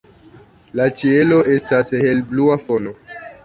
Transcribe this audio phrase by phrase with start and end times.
[0.79, 2.99] La ĉielo estas helblua fono.